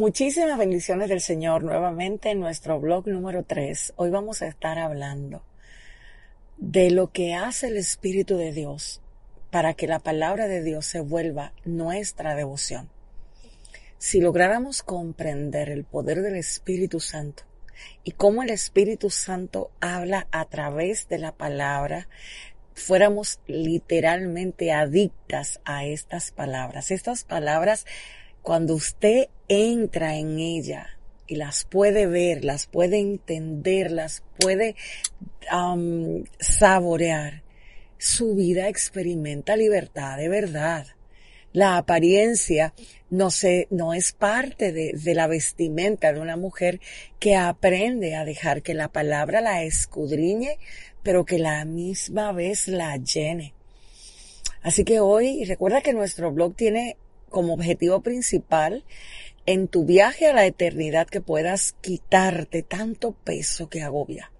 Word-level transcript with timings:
Muchísimas 0.00 0.56
bendiciones 0.56 1.10
del 1.10 1.20
Señor 1.20 1.62
nuevamente 1.62 2.30
en 2.30 2.40
nuestro 2.40 2.80
blog 2.80 3.06
número 3.06 3.44
3. 3.44 3.92
Hoy 3.96 4.08
vamos 4.08 4.40
a 4.40 4.46
estar 4.46 4.78
hablando 4.78 5.42
de 6.56 6.90
lo 6.90 7.12
que 7.12 7.34
hace 7.34 7.66
el 7.66 7.76
Espíritu 7.76 8.38
de 8.38 8.50
Dios 8.50 9.02
para 9.50 9.74
que 9.74 9.86
la 9.86 9.98
palabra 9.98 10.48
de 10.48 10.62
Dios 10.62 10.86
se 10.86 11.00
vuelva 11.00 11.52
nuestra 11.66 12.34
devoción. 12.34 12.88
Si 13.98 14.22
lográramos 14.22 14.82
comprender 14.82 15.68
el 15.68 15.84
poder 15.84 16.22
del 16.22 16.36
Espíritu 16.36 16.98
Santo 16.98 17.42
y 18.02 18.12
cómo 18.12 18.42
el 18.42 18.48
Espíritu 18.48 19.10
Santo 19.10 19.70
habla 19.80 20.28
a 20.32 20.46
través 20.46 21.08
de 21.08 21.18
la 21.18 21.32
palabra, 21.32 22.08
fuéramos 22.72 23.38
literalmente 23.46 24.72
adictas 24.72 25.60
a 25.66 25.84
estas 25.84 26.30
palabras. 26.30 26.90
Estas 26.90 27.24
palabras 27.24 27.84
cuando 28.42 28.74
usted 28.74 29.28
entra 29.48 30.16
en 30.16 30.38
ella 30.38 30.98
y 31.26 31.36
las 31.36 31.64
puede 31.64 32.06
ver, 32.06 32.44
las 32.44 32.66
puede 32.66 32.98
entender, 32.98 33.90
las 33.90 34.22
puede 34.38 34.74
um, 35.52 36.24
saborear, 36.38 37.42
su 37.98 38.34
vida 38.34 38.68
experimenta 38.68 39.56
libertad 39.56 40.16
de 40.16 40.28
verdad. 40.28 40.86
La 41.52 41.76
apariencia 41.76 42.74
no, 43.10 43.30
se, 43.30 43.66
no 43.70 43.92
es 43.92 44.12
parte 44.12 44.72
de, 44.72 44.92
de 44.94 45.14
la 45.14 45.26
vestimenta 45.26 46.12
de 46.12 46.20
una 46.20 46.36
mujer 46.36 46.80
que 47.18 47.36
aprende 47.36 48.14
a 48.14 48.24
dejar 48.24 48.62
que 48.62 48.74
la 48.74 48.88
palabra 48.88 49.40
la 49.40 49.62
escudriñe, 49.64 50.58
pero 51.02 51.24
que 51.24 51.38
la 51.38 51.64
misma 51.64 52.32
vez 52.32 52.68
la 52.68 52.96
llene. 52.96 53.54
Así 54.62 54.84
que 54.84 55.00
hoy, 55.00 55.44
recuerda 55.44 55.80
que 55.80 55.92
nuestro 55.92 56.32
blog 56.32 56.54
tiene 56.54 56.96
como 57.30 57.54
objetivo 57.54 58.02
principal 58.02 58.84
en 59.46 59.68
tu 59.68 59.84
viaje 59.84 60.26
a 60.26 60.34
la 60.34 60.46
eternidad 60.46 61.06
que 61.06 61.20
puedas 61.20 61.74
quitarte 61.80 62.62
tanto 62.62 63.12
peso 63.12 63.68
que 63.68 63.82
agobia. 63.82 64.30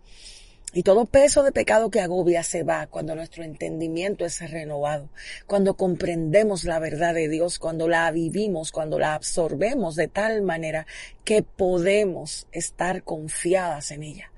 Y 0.72 0.84
todo 0.84 1.04
peso 1.04 1.42
de 1.42 1.50
pecado 1.50 1.90
que 1.90 2.00
agobia 2.00 2.44
se 2.44 2.62
va 2.62 2.86
cuando 2.86 3.16
nuestro 3.16 3.42
entendimiento 3.42 4.24
es 4.24 4.38
renovado, 4.50 5.08
cuando 5.46 5.74
comprendemos 5.74 6.62
la 6.62 6.78
verdad 6.78 7.12
de 7.12 7.28
Dios, 7.28 7.58
cuando 7.58 7.88
la 7.88 8.08
vivimos, 8.12 8.70
cuando 8.70 8.96
la 9.00 9.14
absorbemos 9.14 9.96
de 9.96 10.06
tal 10.06 10.42
manera 10.42 10.86
que 11.24 11.42
podemos 11.42 12.46
estar 12.52 13.02
confiadas 13.02 13.90
en 13.90 14.04
ella. 14.04 14.30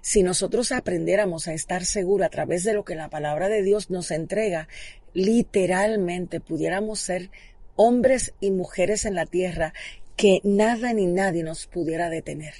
Si 0.00 0.22
nosotros 0.22 0.70
aprendiéramos 0.70 1.48
a 1.48 1.54
estar 1.54 1.84
seguros 1.84 2.26
a 2.26 2.30
través 2.30 2.62
de 2.62 2.74
lo 2.74 2.84
que 2.84 2.94
la 2.94 3.10
palabra 3.10 3.48
de 3.48 3.62
Dios 3.62 3.90
nos 3.90 4.12
entrega, 4.12 4.68
literalmente 5.12 6.40
pudiéramos 6.40 7.00
ser 7.00 7.30
hombres 7.76 8.34
y 8.40 8.50
mujeres 8.50 9.04
en 9.04 9.14
la 9.14 9.26
tierra 9.26 9.72
que 10.16 10.40
nada 10.44 10.92
ni 10.92 11.06
nadie 11.06 11.42
nos 11.42 11.66
pudiera 11.66 12.08
detener. 12.08 12.54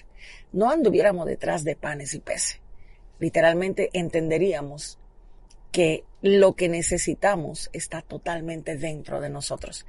No 0.53 0.71
anduviéramos 0.71 1.27
detrás 1.27 1.65
de 1.65 1.77
panes 1.77 2.15
y 2.15 2.21
peces. 2.21 2.61
Literalmente 3.19 3.91
entenderíamos 3.93 4.99
que 5.75 6.05
lo 6.22 6.55
que 6.55 6.69
necesitamos 6.69 7.69
está 7.72 8.00
totalmente 8.00 8.77
dentro 8.77 9.21
de 9.21 9.28
nosotros. 9.28 9.87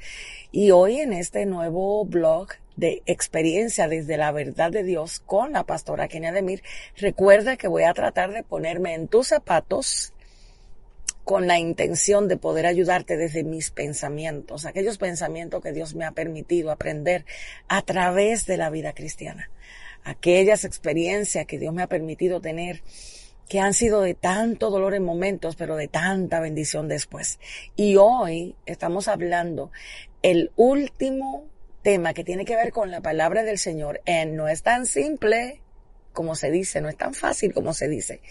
Y 0.51 0.71
hoy 0.71 0.97
en 0.97 1.13
este 1.13 1.45
nuevo 1.45 2.03
blog 2.05 2.47
de 2.75 3.03
experiencia 3.05 3.87
desde 3.87 4.17
la 4.17 4.31
verdad 4.31 4.71
de 4.71 4.83
Dios 4.83 5.19
con 5.19 5.53
la 5.53 5.63
pastora 5.63 6.07
Kenia 6.07 6.31
Demir, 6.31 6.63
recuerda 6.97 7.55
que 7.55 7.67
voy 7.67 7.83
a 7.83 7.93
tratar 7.93 8.33
de 8.33 8.41
ponerme 8.41 8.95
en 8.95 9.07
tus 9.07 9.27
zapatos 9.27 10.14
con 11.25 11.47
la 11.47 11.57
intención 11.57 12.27
de 12.27 12.37
poder 12.37 12.67
ayudarte 12.67 13.17
desde 13.17 13.43
mis 13.43 13.71
pensamientos, 13.71 14.65
aquellos 14.65 14.99
pensamientos 14.99 15.61
que 15.61 15.73
Dios 15.73 15.95
me 15.95 16.05
ha 16.05 16.11
permitido 16.11 16.71
aprender 16.71 17.25
a 17.67 17.81
través 17.81 18.45
de 18.45 18.57
la 18.57 18.69
vida 18.69 18.93
cristiana, 18.93 19.49
aquellas 20.03 20.63
experiencias 20.63 21.47
que 21.47 21.57
Dios 21.57 21.73
me 21.73 21.81
ha 21.81 21.87
permitido 21.87 22.41
tener 22.41 22.83
que 23.49 23.59
han 23.59 23.73
sido 23.73 24.01
de 24.01 24.13
tanto 24.13 24.69
dolor 24.69 24.93
en 24.93 25.03
momentos, 25.03 25.55
pero 25.55 25.75
de 25.75 25.87
tanta 25.87 26.39
bendición 26.39 26.87
después. 26.87 27.39
Y 27.75 27.95
hoy 27.95 28.55
estamos 28.65 29.07
hablando 29.07 29.71
el 30.21 30.51
último 30.55 31.45
tema 31.81 32.13
que 32.13 32.23
tiene 32.23 32.45
que 32.45 32.55
ver 32.55 32.71
con 32.71 32.91
la 32.91 33.01
palabra 33.01 33.43
del 33.43 33.57
Señor. 33.57 34.01
En 34.05 34.35
no 34.35 34.47
es 34.47 34.63
tan 34.63 34.85
simple 34.85 35.61
como 36.15 36.33
se 36.33 36.49
dice, 36.49 36.81
no 36.81 36.89
es 36.89 36.97
tan 36.97 37.13
fácil 37.13 37.53
como 37.53 37.73
se 37.73 37.87
dice 37.87 38.21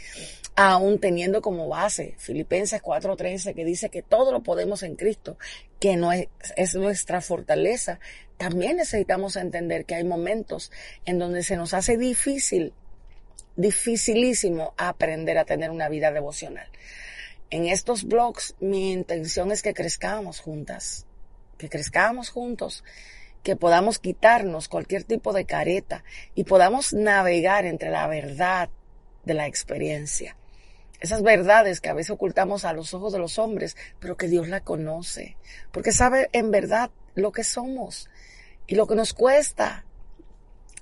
aún 0.57 1.01
teniendo 1.01 1.43
como 1.43 1.69
base 1.69 2.15
Filipenses 2.19 2.83
4:13 2.83 3.55
que 3.55 3.65
dice 3.65 3.89
que 3.89 4.03
todo 4.03 4.33
lo 4.33 4.43
podemos 4.43 4.83
en 4.83 4.97
Cristo, 4.97 5.37
que 5.81 5.97
no 5.97 6.13
es, 6.13 6.29
es 6.57 6.75
nuestra 6.75 7.21
fortaleza, 7.21 7.99
también 8.37 8.77
necesitamos 8.77 9.37
entender 9.37 9.85
que 9.85 9.97
hay 9.97 10.05
momentos 10.05 10.71
en 11.05 11.19
donde 11.19 11.43
se 11.43 11.57
nos 11.57 11.75
hace 11.75 11.97
difícil, 11.97 12.73
dificilísimo 13.57 14.75
aprender 14.77 15.39
a 15.39 15.45
tener 15.45 15.71
una 15.71 15.89
vida 15.89 16.13
devocional. 16.13 16.69
En 17.51 17.67
estos 17.67 18.05
blogs 18.05 18.55
mi 18.61 18.93
intención 18.93 19.53
es 19.53 19.63
que 19.63 19.75
crezcamos 19.75 20.41
juntas, 20.41 21.07
que 21.59 21.69
crezcamos 21.69 22.31
juntos, 22.31 22.85
que 23.45 23.55
podamos 23.55 24.01
quitarnos 24.01 24.67
cualquier 24.67 25.05
tipo 25.05 25.33
de 25.33 25.45
careta 25.45 26.03
y 26.35 26.43
podamos 26.43 26.93
navegar 26.93 27.65
entre 27.65 27.91
la 27.91 28.09
verdad 28.09 28.69
de 29.25 29.35
la 29.35 29.47
experiencia 29.47 30.37
esas 31.05 31.23
verdades 31.23 31.83
que 31.83 31.91
a 31.91 31.95
veces 31.95 32.13
ocultamos 32.13 32.65
a 32.65 32.73
los 32.73 32.95
ojos 32.95 33.13
de 33.13 33.19
los 33.19 33.39
hombres, 33.39 33.77
pero 34.01 34.17
que 34.17 34.27
Dios 34.27 34.49
la 34.49 34.61
conoce, 34.61 35.37
porque 35.71 35.93
sabe 35.93 36.31
en 36.33 36.51
verdad 36.51 36.91
lo 37.15 37.31
que 37.31 37.45
somos 37.45 38.09
y 38.67 38.75
lo 38.75 38.87
que 38.87 38.95
nos 38.95 39.13
cuesta. 39.13 39.85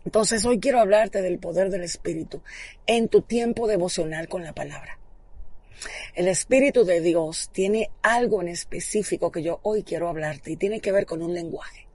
Entonces 0.05 0.45
hoy 0.45 0.61
quiero 0.61 0.79
hablarte 0.79 1.23
del 1.23 1.41
poder 1.41 1.71
del 1.71 1.83
Espíritu 1.83 2.41
en 2.87 3.09
tu 3.09 3.23
tiempo 3.23 3.67
devocional 3.67 4.29
con 4.29 4.45
la 4.45 4.53
palabra. 4.53 4.99
El 6.15 6.29
Espíritu 6.29 6.85
de 6.85 7.01
Dios 7.01 7.51
tiene 7.53 7.91
algo 8.03 8.43
en 8.43 8.49
específico 8.49 9.33
que 9.33 9.43
yo 9.43 9.59
hoy 9.63 9.83
quiero 9.83 10.09
hablarte 10.09 10.53
y 10.53 10.57
tiene 10.57 10.81
que 10.81 10.93
ver 10.93 11.05
con 11.05 11.23
un 11.23 11.35
lenguaje. 11.35 11.89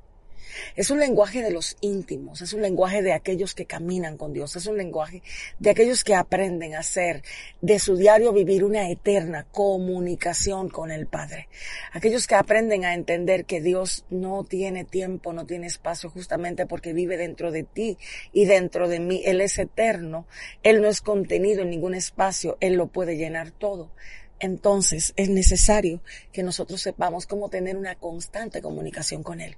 Es 0.76 0.92
un 0.92 1.00
lenguaje 1.00 1.42
de 1.42 1.52
los 1.52 1.78
íntimos, 1.82 2.42
es 2.42 2.54
un 2.54 2.62
lenguaje 2.62 3.02
de 3.02 3.14
aquellos 3.14 3.54
que 3.56 3.66
caminan 3.66 4.18
con 4.18 4.34
Dios, 4.34 4.56
es 4.56 4.66
un 4.68 4.78
lenguaje 4.78 5.22
de 5.60 5.70
aquellos 5.70 6.04
que 6.04 6.16
aprenden 6.16 6.76
a 6.76 6.80
hacer 6.80 7.24
de 7.62 7.80
su 7.80 7.96
diario 7.96 8.34
vivir 8.34 8.64
una 8.64 8.90
eterna 8.90 9.46
comunicación 9.52 10.70
con 10.70 10.92
el 10.92 11.08
Padre. 11.08 11.48
Aquellos 11.92 12.28
que 12.28 12.36
aprenden 12.36 12.86
a 12.86 12.94
entender 12.94 13.46
que 13.46 13.62
Dios 13.62 14.06
no 14.10 14.44
tiene 14.44 14.84
tiempo, 14.84 15.34
no 15.34 15.46
tiene 15.46 15.68
espacio 15.68 16.10
justamente 16.10 16.66
porque 16.66 16.94
vive 16.94 17.18
dentro 17.18 17.52
de 17.52 17.64
ti 17.64 17.98
y 18.34 18.46
dentro 18.46 18.88
de 18.88 19.00
mí. 19.00 19.22
Él 19.26 19.42
es 19.42 19.58
eterno, 19.60 20.28
Él 20.64 20.82
no 20.82 20.88
es 20.88 21.02
contenido 21.02 21.62
en 21.62 21.70
ningún 21.70 21.96
espacio, 21.96 22.58
Él 22.60 22.76
lo 22.76 22.88
puede 22.88 23.18
llenar 23.18 23.52
todo 23.52 23.92
entonces 24.40 25.14
es 25.16 25.30
necesario 25.30 26.02
que 26.32 26.44
nosotros 26.44 26.82
sepamos 26.82 27.26
cómo 27.26 27.50
tener 27.50 27.76
una 27.76 27.96
constante 27.96 28.62
comunicación 28.62 29.24
con 29.24 29.42
Él. 29.42 29.56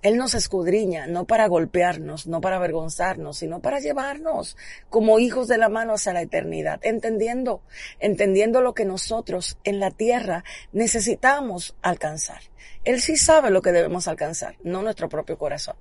Él 0.00 0.16
nos 0.16 0.34
escudriña, 0.34 1.08
no 1.08 1.24
para 1.24 1.48
golpearnos, 1.48 2.28
no 2.28 2.40
para 2.40 2.56
avergonzarnos, 2.56 3.38
sino 3.38 3.60
para 3.60 3.80
llevarnos 3.80 4.56
como 4.90 5.18
hijos 5.18 5.48
de 5.48 5.58
la 5.58 5.68
mano 5.68 5.94
hacia 5.94 6.12
la 6.12 6.22
eternidad, 6.22 6.78
entendiendo, 6.82 7.62
entendiendo 7.98 8.60
lo 8.60 8.74
que 8.74 8.84
nosotros 8.84 9.58
en 9.64 9.80
la 9.80 9.90
tierra 9.90 10.44
necesitamos 10.72 11.74
alcanzar. 11.82 12.42
Él 12.84 13.00
sí 13.00 13.16
sabe 13.16 13.50
lo 13.50 13.60
que 13.60 13.72
debemos 13.72 14.06
alcanzar, 14.06 14.54
no 14.62 14.82
nuestro 14.82 15.08
propio 15.08 15.36
corazón. 15.36 15.76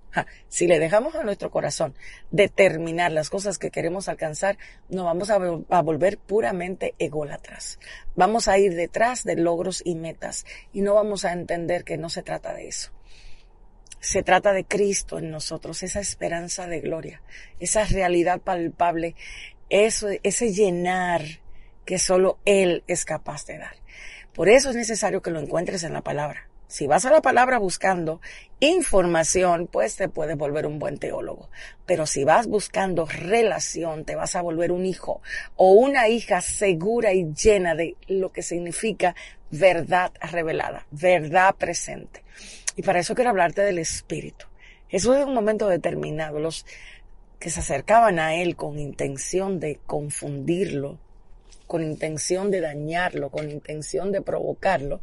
si 0.49 0.67
le 0.67 0.79
dejamos 0.79 1.15
a 1.15 1.23
nuestro 1.23 1.51
corazón 1.51 1.93
determinar 2.31 3.11
las 3.11 3.29
cosas 3.29 3.59
que 3.59 3.69
queremos 3.69 4.09
alcanzar, 4.09 4.57
nos 4.89 5.05
vamos 5.05 5.29
a, 5.29 5.35
a 5.69 5.81
volver 5.83 6.17
puramente 6.17 6.95
ególatras. 6.97 7.79
Vamos 8.15 8.47
a 8.47 8.57
ir 8.57 8.75
detrás 8.75 9.23
de 9.23 9.35
logros 9.35 9.81
y 9.85 9.93
metas 9.93 10.45
y 10.73 10.81
no 10.81 10.95
vamos 10.95 11.23
a 11.23 11.33
entender 11.33 11.83
que 11.83 11.97
no 11.97 12.09
se 12.09 12.23
trata 12.23 12.53
de 12.53 12.67
eso. 12.67 12.96
Se 13.99 14.23
trata 14.23 14.53
de 14.53 14.63
Cristo 14.63 15.17
en 15.17 15.31
nosotros, 15.31 15.83
esa 15.83 15.99
esperanza 15.99 16.67
de 16.67 16.81
gloria, 16.81 17.21
esa 17.59 17.83
realidad 17.85 18.39
palpable, 18.39 19.15
eso, 19.69 20.07
ese 20.23 20.53
llenar 20.53 21.23
que 21.85 21.97
solo 21.97 22.37
Él 22.45 22.83
es 22.87 23.05
capaz 23.05 23.45
de 23.45 23.57
dar. 23.57 23.75
Por 24.33 24.49
eso 24.49 24.69
es 24.69 24.75
necesario 24.75 25.21
que 25.21 25.31
lo 25.31 25.39
encuentres 25.39 25.83
en 25.83 25.93
la 25.93 26.01
palabra. 26.01 26.47
Si 26.67 26.85
vas 26.85 27.05
a 27.05 27.11
la 27.11 27.21
palabra 27.21 27.59
buscando 27.59 28.19
información, 28.59 29.67
pues 29.71 29.95
te 29.95 30.09
puedes 30.09 30.37
volver 30.37 30.67
un 30.67 30.79
buen 30.79 30.99
teólogo. 30.99 31.49
Pero 31.85 32.05
si 32.05 32.25
vas 32.25 32.45
buscando 32.47 33.05
relación, 33.05 34.03
te 34.03 34.15
vas 34.15 34.35
a 34.35 34.41
volver 34.41 34.73
un 34.73 34.85
hijo 34.85 35.21
o 35.55 35.71
una 35.71 36.09
hija 36.09 36.41
segura 36.41 37.13
y 37.13 37.33
llena 37.33 37.73
de 37.73 37.95
lo 38.07 38.33
que 38.33 38.43
significa 38.43 39.15
verdad 39.49 40.11
revelada, 40.29 40.85
verdad 40.91 41.55
presente. 41.55 42.21
Y 42.77 42.83
para 42.83 42.99
eso 42.99 43.15
quiero 43.15 43.31
hablarte 43.31 43.61
del 43.63 43.79
Espíritu. 43.79 44.45
Eso 44.89 45.13
es 45.15 45.25
un 45.25 45.33
momento 45.33 45.67
determinado. 45.67 46.39
Los 46.39 46.65
que 47.39 47.49
se 47.49 47.59
acercaban 47.59 48.19
a 48.19 48.35
Él 48.35 48.55
con 48.55 48.79
intención 48.79 49.59
de 49.59 49.79
confundirlo, 49.85 50.97
con 51.65 51.83
intención 51.83 52.51
de 52.51 52.61
dañarlo, 52.61 53.29
con 53.29 53.51
intención 53.51 54.11
de 54.11 54.21
provocarlo, 54.21 55.01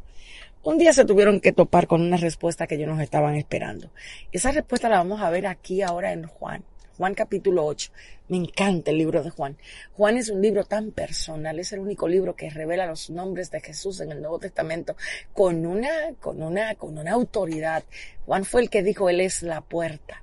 un 0.63 0.79
día 0.79 0.95
se 0.95 1.05
tuvieron 1.05 1.41
que 1.41 1.53
topar 1.53 1.87
con 1.87 2.01
una 2.01 2.17
respuesta 2.17 2.67
que 2.67 2.77
ellos 2.77 2.89
nos 2.89 3.01
estaban 3.01 3.35
esperando. 3.35 3.91
Esa 4.33 4.51
respuesta 4.51 4.89
la 4.89 4.97
vamos 4.97 5.21
a 5.21 5.29
ver 5.29 5.47
aquí 5.47 5.83
ahora 5.83 6.13
en 6.13 6.27
Juan. 6.27 6.65
Juan 6.97 7.15
capítulo 7.15 7.67
8. 7.67 7.91
Me 8.29 8.37
encanta 8.37 8.93
el 8.93 8.99
libro 8.99 9.23
de 9.23 9.31
Juan. 9.31 9.57
Juan 9.97 10.17
es 10.17 10.29
un 10.29 10.41
libro 10.41 10.65
tan 10.65 10.93
personal, 10.93 11.59
es 11.59 11.73
el 11.73 11.81
único 11.81 12.07
libro 12.07 12.37
que 12.37 12.51
revela 12.51 12.87
los 12.87 13.11
nombres 13.11 13.51
de 13.51 13.61
Jesús 13.61 14.01
en 14.01 14.13
el 14.13 14.21
Nuevo 14.21 14.39
Testamento 14.39 14.97
con 15.33 15.67
una, 15.67 16.15
con 16.21 16.41
una, 16.41 16.77
con 16.77 16.97
una 16.97 17.13
autoridad. 17.13 17.83
Juan 18.27 18.45
fue 18.45 18.63
el 18.63 18.71
que 18.71 18.85
dijo, 18.85 19.09
Él 19.09 19.21
es 19.21 19.43
la 19.43 19.61
puerta. 19.61 20.23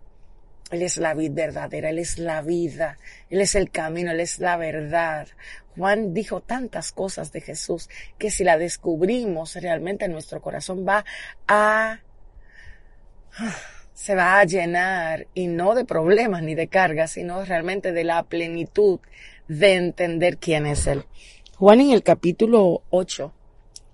Él 0.72 0.84
es 0.84 0.96
la 0.96 1.14
vida 1.14 1.34
verdadera, 1.36 1.90
Él 1.90 2.00
es 2.00 2.18
la 2.18 2.42
vida, 2.42 2.98
Él 3.30 3.42
es 3.42 3.56
el 3.56 3.70
camino, 3.70 4.12
Él 4.12 4.22
es 4.22 4.40
la 4.40 4.56
verdad. 4.56 5.28
Juan 5.76 6.14
dijo 6.14 6.40
tantas 6.40 6.94
cosas 6.94 7.34
de 7.34 7.42
Jesús 7.42 7.90
que 8.18 8.32
si 8.32 8.46
la 8.46 8.58
descubrimos 8.58 9.56
realmente 9.56 10.06
en 10.06 10.14
nuestro 10.14 10.42
corazón 10.42 10.86
va 10.88 11.04
a 11.50 12.00
se 14.02 14.16
va 14.16 14.40
a 14.40 14.46
llenar 14.46 15.28
y 15.36 15.46
no 15.46 15.76
de 15.76 15.86
problemas 15.86 16.42
ni 16.42 16.56
de 16.56 16.68
cargas, 16.68 17.12
sino 17.12 17.46
realmente 17.46 17.92
de 17.92 18.04
la 18.04 18.24
plenitud 18.24 19.00
de 19.48 19.76
entender 19.76 20.40
quién 20.40 20.66
es 20.66 20.88
Él. 20.88 21.04
Juan 21.58 21.82
en 21.82 21.92
el 21.92 22.02
capítulo 22.02 22.82
8 22.90 23.32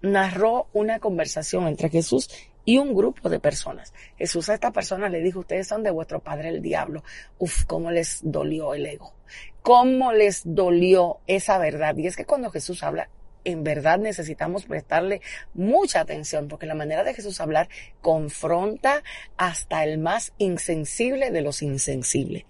narró 0.04 0.68
una 0.72 1.00
conversación 1.00 1.68
entre 1.68 1.90
Jesús 1.90 2.30
y 2.64 2.78
un 2.78 2.96
grupo 2.96 3.28
de 3.28 3.42
personas. 3.42 3.94
Jesús 4.18 4.48
a 4.48 4.54
esta 4.54 4.72
persona 4.72 5.10
le 5.10 5.20
dijo, 5.20 5.42
ustedes 5.42 5.68
son 5.68 5.84
de 5.84 5.92
vuestro 5.92 6.22
padre 6.22 6.48
el 6.48 6.62
diablo. 6.62 7.04
Uf, 7.38 7.66
cómo 7.66 7.92
les 7.92 8.22
dolió 8.24 8.74
el 8.76 8.86
ego. 8.86 9.14
Cómo 9.62 10.14
les 10.14 10.44
dolió 10.46 11.18
esa 11.28 11.58
verdad. 11.58 11.98
Y 11.98 12.08
es 12.08 12.16
que 12.16 12.24
cuando 12.24 12.50
Jesús 12.50 12.82
habla, 12.82 13.10
en 13.44 13.64
verdad 13.64 13.98
necesitamos 13.98 14.66
prestarle 14.66 15.22
mucha 15.54 16.02
atención 16.02 16.48
porque 16.48 16.66
la 16.66 16.76
manera 16.76 17.04
de 17.04 17.14
Jesús 17.14 17.40
hablar 17.40 17.70
confronta 18.02 19.04
hasta 19.38 19.84
el 19.84 19.98
más 19.98 20.34
insensible 20.38 21.32
de 21.32 21.42
los 21.42 21.62
insensibles. 21.62 22.44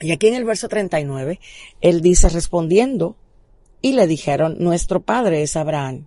Y 0.00 0.12
aquí 0.12 0.28
en 0.28 0.34
el 0.34 0.44
verso 0.44 0.68
39, 0.68 1.40
él 1.80 2.00
dice 2.00 2.28
respondiendo, 2.28 3.16
y 3.80 3.92
le 3.92 4.06
dijeron, 4.06 4.56
nuestro 4.58 5.00
padre 5.00 5.42
es 5.42 5.56
Abraham. 5.56 6.06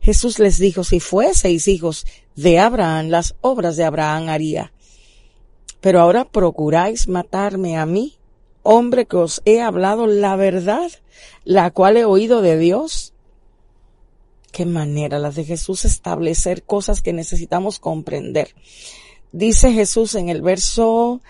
Jesús 0.00 0.38
les 0.38 0.58
dijo, 0.58 0.84
si 0.84 1.00
fueseis 1.00 1.68
hijos 1.68 2.06
de 2.34 2.58
Abraham, 2.58 3.08
las 3.08 3.34
obras 3.40 3.76
de 3.76 3.84
Abraham 3.84 4.28
haría. 4.28 4.72
Pero 5.80 6.00
ahora 6.00 6.24
procuráis 6.24 7.08
matarme 7.08 7.76
a 7.76 7.86
mí, 7.86 8.16
hombre 8.66 9.06
que 9.06 9.16
os 9.16 9.40
he 9.44 9.60
hablado 9.60 10.06
la 10.06 10.36
verdad, 10.36 10.90
la 11.44 11.70
cual 11.70 11.96
he 11.96 12.04
oído 12.04 12.42
de 12.42 12.58
Dios. 12.58 13.14
Qué 14.52 14.66
manera 14.66 15.18
la 15.18 15.30
de 15.30 15.44
Jesús 15.44 15.84
establecer 15.84 16.62
cosas 16.62 17.00
que 17.00 17.12
necesitamos 17.12 17.78
comprender. 17.78 18.54
Dice 19.32 19.72
Jesús 19.72 20.14
en 20.14 20.28
el 20.28 20.42
verso, 20.42 21.20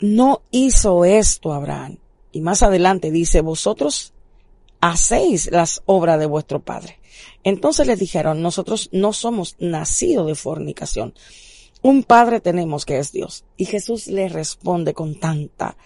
no 0.00 0.42
hizo 0.50 1.04
esto 1.04 1.52
Abraham. 1.52 1.98
Y 2.32 2.40
más 2.40 2.62
adelante 2.62 3.10
dice, 3.10 3.40
vosotros 3.40 4.12
hacéis 4.80 5.50
las 5.50 5.82
obras 5.86 6.18
de 6.18 6.26
vuestro 6.26 6.60
padre. 6.60 6.98
Entonces 7.44 7.86
les 7.86 7.98
dijeron, 7.98 8.42
nosotros 8.42 8.88
no 8.92 9.12
somos 9.12 9.56
nacidos 9.58 10.26
de 10.26 10.34
fornicación. 10.34 11.14
Un 11.82 12.02
padre 12.02 12.40
tenemos 12.40 12.84
que 12.84 12.98
es 12.98 13.12
Dios. 13.12 13.44
Y 13.56 13.66
Jesús 13.66 14.08
le 14.08 14.28
responde 14.28 14.94
con 14.94 15.14
tanta 15.14 15.76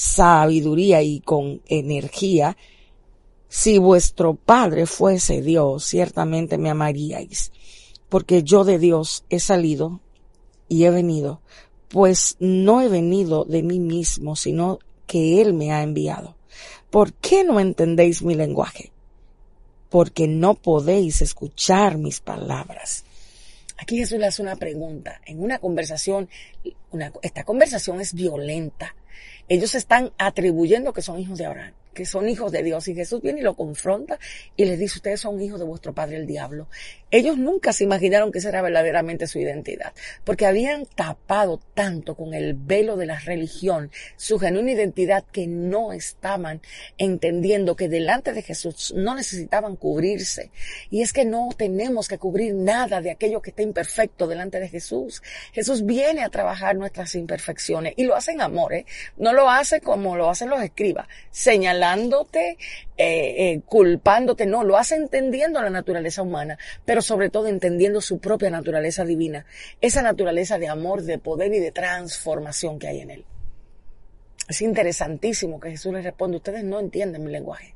sabiduría 0.00 1.02
y 1.02 1.20
con 1.20 1.60
energía, 1.66 2.56
si 3.50 3.76
vuestro 3.76 4.34
Padre 4.34 4.86
fuese 4.86 5.42
Dios, 5.42 5.84
ciertamente 5.84 6.56
me 6.56 6.70
amaríais, 6.70 7.52
porque 8.08 8.42
yo 8.42 8.64
de 8.64 8.78
Dios 8.78 9.24
he 9.28 9.40
salido 9.40 10.00
y 10.68 10.84
he 10.84 10.90
venido, 10.90 11.42
pues 11.88 12.36
no 12.40 12.80
he 12.80 12.88
venido 12.88 13.44
de 13.44 13.62
mí 13.62 13.78
mismo, 13.78 14.36
sino 14.36 14.78
que 15.06 15.42
Él 15.42 15.52
me 15.52 15.70
ha 15.70 15.82
enviado. 15.82 16.34
¿Por 16.88 17.12
qué 17.12 17.44
no 17.44 17.60
entendéis 17.60 18.22
mi 18.22 18.34
lenguaje? 18.34 18.92
Porque 19.90 20.26
no 20.26 20.54
podéis 20.54 21.20
escuchar 21.20 21.98
mis 21.98 22.20
palabras. 22.20 23.04
Aquí 23.76 23.98
Jesús 23.98 24.18
le 24.18 24.28
hace 24.28 24.40
una 24.40 24.56
pregunta. 24.56 25.20
En 25.26 25.42
una 25.42 25.58
conversación, 25.58 26.30
esta 27.20 27.44
conversación 27.44 28.00
es 28.00 28.14
violenta. 28.14 28.94
Ellos 29.50 29.74
están 29.74 30.12
atribuyendo 30.16 30.92
que 30.92 31.02
son 31.02 31.18
hijos 31.18 31.36
de 31.36 31.46
Abraham 31.46 31.74
que 31.94 32.04
son 32.04 32.28
hijos 32.28 32.52
de 32.52 32.62
Dios. 32.62 32.88
Y 32.88 32.94
Jesús 32.94 33.20
viene 33.20 33.40
y 33.40 33.42
lo 33.42 33.54
confronta 33.54 34.18
y 34.56 34.64
les 34.64 34.78
dice, 34.78 34.98
ustedes 34.98 35.20
son 35.20 35.40
hijos 35.40 35.58
de 35.58 35.66
vuestro 35.66 35.92
padre 35.92 36.16
el 36.16 36.26
diablo. 36.26 36.68
Ellos 37.10 37.36
nunca 37.36 37.72
se 37.72 37.84
imaginaron 37.84 38.30
que 38.30 38.38
esa 38.38 38.50
era 38.50 38.62
verdaderamente 38.62 39.26
su 39.26 39.40
identidad, 39.40 39.92
porque 40.24 40.46
habían 40.46 40.86
tapado 40.86 41.60
tanto 41.74 42.14
con 42.14 42.34
el 42.34 42.54
velo 42.54 42.96
de 42.96 43.06
la 43.06 43.18
religión 43.18 43.90
su 44.16 44.38
genuina 44.38 44.70
identidad 44.70 45.24
que 45.24 45.48
no 45.48 45.92
estaban 45.92 46.60
entendiendo 46.98 47.74
que 47.74 47.88
delante 47.88 48.32
de 48.32 48.42
Jesús 48.42 48.94
no 48.96 49.16
necesitaban 49.16 49.74
cubrirse. 49.74 50.52
Y 50.88 51.02
es 51.02 51.12
que 51.12 51.24
no 51.24 51.48
tenemos 51.56 52.06
que 52.06 52.18
cubrir 52.18 52.54
nada 52.54 53.00
de 53.00 53.10
aquello 53.10 53.42
que 53.42 53.50
está 53.50 53.62
imperfecto 53.62 54.28
delante 54.28 54.60
de 54.60 54.68
Jesús. 54.68 55.20
Jesús 55.52 55.84
viene 55.84 56.22
a 56.22 56.28
trabajar 56.28 56.76
nuestras 56.76 57.16
imperfecciones 57.16 57.94
y 57.96 58.04
lo 58.04 58.14
hace 58.14 58.32
en 58.32 58.40
amor, 58.40 58.72
¿eh? 58.72 58.86
No 59.16 59.32
lo 59.32 59.50
hace 59.50 59.80
como 59.80 60.16
lo 60.16 60.30
hacen 60.30 60.48
los 60.48 60.62
escribas, 60.62 61.08
señalando 61.30 61.79
señalándote, 61.80 62.58
eh, 62.96 63.52
eh, 63.52 63.60
culpándote, 63.64 64.46
no, 64.46 64.64
lo 64.64 64.76
hace 64.76 64.96
entendiendo 64.96 65.62
la 65.62 65.70
naturaleza 65.70 66.22
humana, 66.22 66.58
pero 66.84 67.00
sobre 67.00 67.30
todo 67.30 67.48
entendiendo 67.48 68.00
su 68.00 68.18
propia 68.18 68.50
naturaleza 68.50 69.04
divina, 69.04 69.46
esa 69.80 70.02
naturaleza 70.02 70.58
de 70.58 70.68
amor, 70.68 71.02
de 71.02 71.18
poder 71.18 71.52
y 71.54 71.58
de 71.58 71.72
transformación 71.72 72.78
que 72.78 72.88
hay 72.88 73.00
en 73.00 73.10
él. 73.10 73.24
Es 74.48 74.60
interesantísimo 74.62 75.58
que 75.60 75.70
Jesús 75.70 75.92
le 75.92 76.02
responde, 76.02 76.36
ustedes 76.36 76.64
no 76.64 76.80
entienden 76.80 77.24
mi 77.24 77.30
lenguaje. 77.30 77.74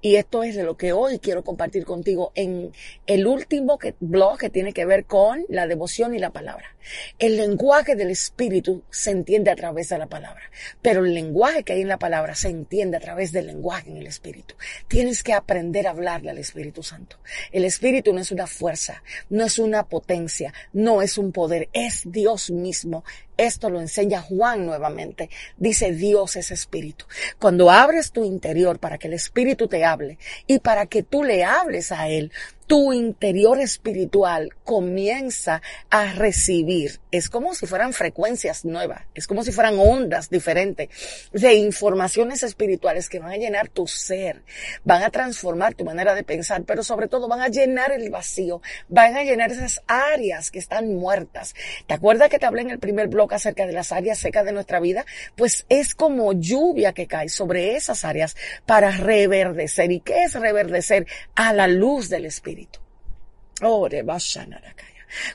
Y 0.00 0.16
esto 0.16 0.42
es 0.42 0.54
de 0.54 0.62
lo 0.62 0.76
que 0.76 0.92
hoy 0.92 1.18
quiero 1.18 1.42
compartir 1.42 1.84
contigo 1.84 2.32
en 2.34 2.72
el 3.06 3.26
último 3.26 3.78
blog 4.00 4.38
que 4.38 4.50
tiene 4.50 4.72
que 4.72 4.84
ver 4.84 5.04
con 5.04 5.44
la 5.48 5.66
devoción 5.66 6.14
y 6.14 6.18
la 6.18 6.30
palabra. 6.30 6.76
El 7.18 7.36
lenguaje 7.36 7.96
del 7.96 8.10
Espíritu 8.10 8.82
se 8.90 9.10
entiende 9.10 9.50
a 9.50 9.56
través 9.56 9.88
de 9.88 9.98
la 9.98 10.06
palabra, 10.06 10.42
pero 10.82 11.04
el 11.04 11.14
lenguaje 11.14 11.64
que 11.64 11.72
hay 11.72 11.80
en 11.80 11.88
la 11.88 11.98
palabra 11.98 12.34
se 12.34 12.48
entiende 12.48 12.96
a 12.96 13.00
través 13.00 13.32
del 13.32 13.46
lenguaje 13.46 13.90
en 13.90 13.96
el 13.96 14.06
Espíritu. 14.06 14.54
Tienes 14.86 15.22
que 15.22 15.32
aprender 15.32 15.86
a 15.86 15.90
hablarle 15.90 16.30
al 16.30 16.38
Espíritu 16.38 16.82
Santo. 16.82 17.18
El 17.50 17.64
Espíritu 17.64 18.12
no 18.12 18.20
es 18.20 18.30
una 18.30 18.46
fuerza, 18.46 19.02
no 19.30 19.44
es 19.44 19.58
una 19.58 19.88
potencia, 19.88 20.52
no 20.72 21.02
es 21.02 21.18
un 21.18 21.32
poder, 21.32 21.68
es 21.72 22.02
Dios 22.04 22.50
mismo 22.50 23.04
esto 23.36 23.70
lo 23.70 23.80
enseña 23.80 24.22
Juan 24.22 24.66
nuevamente. 24.66 25.30
Dice 25.56 25.92
Dios 25.92 26.36
es 26.36 26.50
espíritu. 26.50 27.06
Cuando 27.38 27.70
abres 27.70 28.12
tu 28.12 28.24
interior 28.24 28.78
para 28.78 28.98
que 28.98 29.08
el 29.08 29.14
espíritu 29.14 29.68
te 29.68 29.84
hable 29.84 30.18
y 30.46 30.58
para 30.58 30.86
que 30.86 31.02
tú 31.02 31.24
le 31.24 31.44
hables 31.44 31.92
a 31.92 32.08
él, 32.08 32.32
tu 32.66 32.92
interior 32.92 33.60
espiritual 33.60 34.50
comienza 34.64 35.62
a 35.88 36.12
recibir. 36.12 37.00
Es 37.12 37.30
como 37.30 37.54
si 37.54 37.66
fueran 37.66 37.92
frecuencias 37.92 38.64
nuevas, 38.64 39.02
es 39.14 39.26
como 39.26 39.44
si 39.44 39.52
fueran 39.52 39.78
ondas 39.78 40.28
diferentes 40.28 40.88
de 41.32 41.54
informaciones 41.54 42.42
espirituales 42.42 43.08
que 43.08 43.20
van 43.20 43.30
a 43.30 43.36
llenar 43.36 43.68
tu 43.68 43.86
ser, 43.86 44.42
van 44.84 45.02
a 45.02 45.10
transformar 45.10 45.74
tu 45.74 45.84
manera 45.84 46.14
de 46.14 46.24
pensar, 46.24 46.64
pero 46.64 46.82
sobre 46.82 47.08
todo 47.08 47.28
van 47.28 47.40
a 47.40 47.48
llenar 47.48 47.92
el 47.92 48.10
vacío, 48.10 48.60
van 48.88 49.16
a 49.16 49.22
llenar 49.22 49.52
esas 49.52 49.82
áreas 49.86 50.50
que 50.50 50.58
están 50.58 50.92
muertas. 50.94 51.54
¿Te 51.86 51.94
acuerdas 51.94 52.28
que 52.28 52.38
te 52.38 52.46
hablé 52.46 52.62
en 52.62 52.70
el 52.70 52.78
primer 52.78 53.08
bloque 53.08 53.36
acerca 53.36 53.66
de 53.66 53.72
las 53.72 53.92
áreas 53.92 54.18
secas 54.18 54.44
de 54.44 54.52
nuestra 54.52 54.80
vida? 54.80 55.06
Pues 55.36 55.66
es 55.68 55.94
como 55.94 56.32
lluvia 56.32 56.92
que 56.92 57.06
cae 57.06 57.28
sobre 57.28 57.76
esas 57.76 58.04
áreas 58.04 58.36
para 58.66 58.90
reverdecer. 58.90 59.92
¿Y 59.92 60.00
qué 60.00 60.24
es 60.24 60.34
reverdecer? 60.34 61.06
A 61.34 61.52
la 61.52 61.68
luz 61.68 62.08
del 62.08 62.26
Espíritu. 62.26 62.55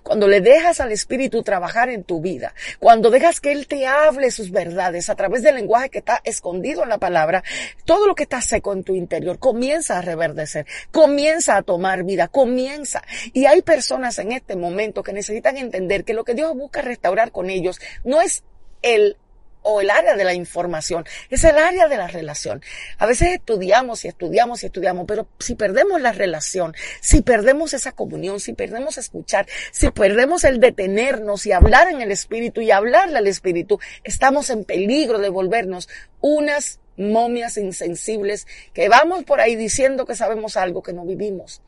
Cuando 0.04 0.28
le 0.28 0.42
dejas 0.42 0.80
al 0.80 0.92
Espíritu 0.92 1.44
trabajar 1.44 1.90
en 1.90 2.04
tu 2.04 2.22
vida, 2.22 2.54
cuando 2.80 3.10
dejas 3.10 3.40
que 3.40 3.52
Él 3.52 3.68
te 3.68 3.88
hable 3.88 4.32
sus 4.32 4.52
verdades 4.52 5.10
a 5.10 5.16
través 5.16 5.44
del 5.44 5.56
lenguaje 5.56 5.90
que 5.90 6.00
está 6.00 6.22
escondido 6.24 6.84
en 6.84 6.90
la 6.90 6.98
palabra, 6.98 7.44
todo 7.86 8.08
lo 8.08 8.16
que 8.16 8.24
está 8.24 8.42
seco 8.42 8.74
en 8.74 8.84
tu 8.84 8.96
interior 8.96 9.40
comienza 9.40 9.98
a 9.98 10.02
reverdecer, 10.02 10.66
comienza 10.92 11.58
a 11.58 11.64
tomar 11.64 12.04
vida, 12.04 12.28
comienza. 12.28 13.02
Y 13.34 13.46
hay 13.46 13.62
personas 13.62 14.20
en 14.20 14.34
este 14.34 14.56
momento 14.56 15.04
que 15.04 15.14
necesitan 15.14 15.58
entender 15.58 16.04
que 16.04 16.14
lo 16.14 16.24
que 16.24 16.36
Dios 16.36 16.56
busca 16.56 16.82
restaurar 16.82 17.32
con 17.32 17.50
ellos 17.50 17.80
no 18.04 18.22
es 18.22 18.44
el 18.82 19.18
o 19.64 19.82
el 19.82 19.90
área 19.90 20.16
de 20.16 20.24
la 20.24 20.34
información, 20.34 21.06
es 21.30 21.44
el 21.44 21.58
área 21.58 21.88
de 21.88 21.98
la 21.98 22.08
relación. 22.08 22.62
A 22.98 23.06
veces 23.06 23.30
estudiamos 23.30 24.06
y 24.06 24.08
estudiamos 24.08 24.64
y 24.64 24.68
estudiamos, 24.68 25.06
pero 25.08 25.28
si 25.40 25.56
perdemos 25.56 26.02
la 26.02 26.12
relación, 26.12 26.74
si 27.00 27.22
perdemos 27.22 27.74
esa 27.74 27.92
comunión, 27.92 28.40
si 28.40 28.54
perdemos 28.54 28.98
escuchar, 28.98 29.48
si 29.72 29.92
perdemos 29.92 30.44
el 30.44 30.60
detenernos 30.60 31.46
y 31.46 31.52
hablar 31.52 31.90
en 31.90 32.02
el 32.02 32.12
Espíritu 32.12 32.62
y 32.62 32.72
hablarle 32.72 33.18
al 33.18 33.28
Espíritu, 33.28 33.80
estamos 34.04 34.50
en 34.50 34.64
peligro 34.64 35.20
de 35.20 35.30
volvernos 35.30 35.90
unas 36.22 36.80
momias 36.98 37.58
insensibles 37.58 38.48
que 38.74 38.90
vamos 38.90 39.24
por 39.24 39.42
ahí 39.42 39.56
diciendo 39.56 40.06
que 40.06 40.16
sabemos 40.16 40.58
algo 40.58 40.84
que 40.84 40.94
no 40.94 41.06
vivimos. 41.06 41.62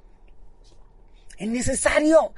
Es 1.38 1.48
necesario 1.48 2.34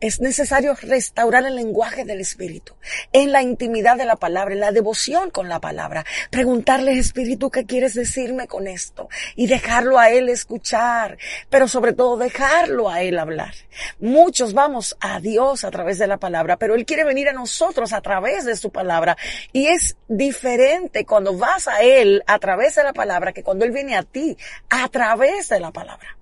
es 0.00 0.20
necesario 0.20 0.74
restaurar 0.74 1.44
el 1.44 1.56
lenguaje 1.56 2.04
del 2.04 2.20
Espíritu, 2.20 2.74
en 3.12 3.32
la 3.32 3.42
intimidad 3.42 3.96
de 3.96 4.04
la 4.04 4.16
palabra, 4.16 4.54
en 4.54 4.60
la 4.60 4.72
devoción 4.72 5.30
con 5.30 5.48
la 5.48 5.60
palabra. 5.60 6.04
Preguntarle, 6.30 6.98
Espíritu, 6.98 7.50
¿qué 7.50 7.64
quieres 7.64 7.94
decirme 7.94 8.46
con 8.46 8.66
esto? 8.66 9.08
Y 9.34 9.46
dejarlo 9.46 9.98
a 9.98 10.10
Él 10.10 10.28
escuchar, 10.28 11.18
pero 11.50 11.68
sobre 11.68 11.92
todo 11.92 12.16
dejarlo 12.16 12.88
a 12.88 13.02
Él 13.02 13.18
hablar. 13.18 13.54
Muchos 13.98 14.54
vamos 14.54 14.96
a 15.00 15.20
Dios 15.20 15.64
a 15.64 15.70
través 15.70 15.98
de 15.98 16.06
la 16.06 16.18
palabra, 16.18 16.56
pero 16.56 16.74
Él 16.74 16.86
quiere 16.86 17.04
venir 17.04 17.28
a 17.28 17.32
nosotros 17.32 17.92
a 17.92 18.00
través 18.00 18.44
de 18.44 18.56
su 18.56 18.70
palabra. 18.70 19.16
Y 19.52 19.66
es 19.66 19.96
diferente 20.08 21.04
cuando 21.04 21.36
vas 21.36 21.68
a 21.68 21.82
Él 21.82 22.22
a 22.26 22.38
través 22.38 22.76
de 22.76 22.84
la 22.84 22.92
palabra 22.92 23.32
que 23.32 23.42
cuando 23.42 23.64
Él 23.64 23.72
viene 23.72 23.96
a 23.96 24.02
ti 24.02 24.36
a 24.70 24.88
través 24.88 25.48
de 25.48 25.60
la 25.60 25.72
palabra. 25.72 26.17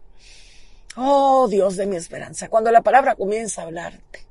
Oh 0.97 1.47
Dios 1.49 1.76
de 1.76 1.87
mi 1.87 1.97
esperanza, 1.97 2.49
cuando 2.49 2.71
la 2.73 2.83
palabra 2.83 3.15
comienza 3.15 3.62
a 3.62 3.65
hablarte. 3.65 4.26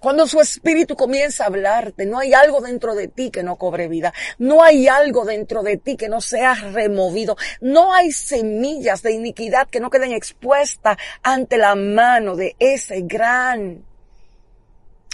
Cuando 0.00 0.26
su 0.26 0.40
espíritu 0.40 0.94
comienza 0.96 1.44
a 1.44 1.46
hablarte, 1.48 2.06
no 2.06 2.18
hay 2.18 2.34
algo 2.34 2.60
dentro 2.60 2.94
de 2.94 3.08
ti 3.08 3.30
que 3.30 3.42
no 3.42 3.56
cobre 3.56 3.88
vida. 3.88 4.12
No 4.38 4.62
hay 4.62 4.86
algo 4.86 5.24
dentro 5.24 5.62
de 5.62 5.76
ti 5.76 5.96
que 5.96 6.08
no 6.08 6.20
sea 6.20 6.54
removido. 6.54 7.36
No 7.60 7.92
hay 7.92 8.12
semillas 8.12 9.02
de 9.02 9.12
iniquidad 9.12 9.68
que 9.68 9.80
no 9.80 9.90
queden 9.90 10.12
expuestas 10.12 10.98
ante 11.22 11.56
la 11.56 11.74
mano 11.74 12.36
de 12.36 12.54
ese 12.58 13.00
gran, 13.02 13.84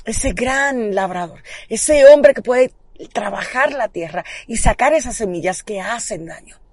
ese 0.04 0.32
gran 0.32 0.94
labrador. 0.94 1.42
Ese 1.68 2.04
hombre 2.06 2.34
que 2.34 2.42
puede 2.42 2.72
trabajar 3.12 3.72
la 3.72 3.88
tierra 3.88 4.24
y 4.46 4.56
sacar 4.58 4.92
esas 4.92 5.16
semillas 5.16 5.62
que 5.62 5.80
hacen 5.80 6.26
daño. 6.26 6.63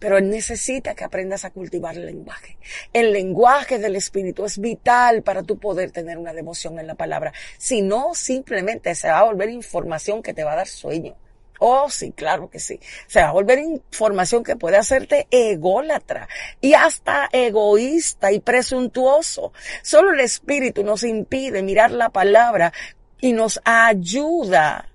Pero 0.00 0.18
él 0.18 0.28
necesita 0.28 0.96
que 0.96 1.04
aprendas 1.04 1.44
a 1.44 1.50
cultivar 1.50 1.96
el 1.96 2.06
lenguaje. 2.06 2.58
El 2.92 3.12
lenguaje 3.12 3.78
del 3.78 3.94
Espíritu 3.94 4.44
es 4.44 4.58
vital 4.58 5.22
para 5.22 5.44
tu 5.44 5.58
poder 5.58 5.92
tener 5.92 6.18
una 6.18 6.32
devoción 6.32 6.80
en 6.80 6.88
la 6.88 6.96
palabra. 6.96 7.32
Si 7.58 7.82
no, 7.82 8.14
simplemente 8.14 8.94
se 8.96 9.08
va 9.08 9.20
a 9.20 9.24
volver 9.24 9.50
información 9.50 10.22
que 10.22 10.34
te 10.34 10.42
va 10.42 10.54
a 10.54 10.56
dar 10.56 10.66
sueño. 10.66 11.16
Oh, 11.62 11.90
sí, 11.90 12.12
claro 12.12 12.48
que 12.48 12.58
sí. 12.58 12.80
Se 13.06 13.20
va 13.20 13.28
a 13.28 13.32
volver 13.32 13.58
información 13.58 14.42
que 14.42 14.56
puede 14.56 14.78
hacerte 14.78 15.28
ególatra 15.30 16.26
y 16.62 16.72
hasta 16.72 17.28
egoísta 17.30 18.32
y 18.32 18.40
presuntuoso. 18.40 19.52
Solo 19.82 20.14
el 20.14 20.20
Espíritu 20.20 20.82
nos 20.82 21.04
impide 21.04 21.62
mirar 21.62 21.90
la 21.90 22.08
palabra 22.08 22.72
y 23.20 23.34
nos 23.34 23.60
ayuda. 23.64 24.88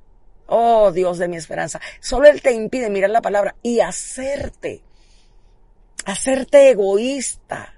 Oh, 0.48 0.92
Dios 0.92 1.20
de 1.20 1.28
mi 1.28 1.38
esperanza. 1.38 1.80
Solo 2.00 2.28
Él 2.28 2.42
te 2.42 2.54
impide 2.54 2.90
mirar 2.90 3.12
la 3.12 3.22
palabra 3.22 3.56
y 3.62 3.80
hacerte 3.80 4.82
hacerte 6.06 6.70
egoísta 6.70 7.74